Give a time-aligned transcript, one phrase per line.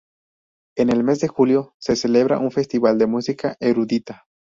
[0.77, 4.25] En el mes de julio, se celebra un festival de música erudita.